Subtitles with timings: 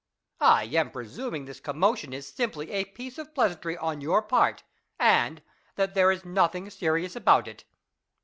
[0.39, 4.63] I am presum ing this commotion is simply a piece of pleasantry on your part,
[4.99, 5.43] and
[5.75, 7.65] that, there is nothing serious about it.